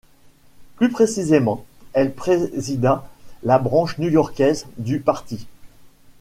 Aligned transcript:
Plus 0.77 0.89
précisément, 0.89 1.63
elle 1.93 2.11
présida 2.15 3.07
la 3.43 3.59
branche 3.59 3.99
new-yorkaise 3.99 4.65
du 4.79 4.99
parti. 4.99 5.45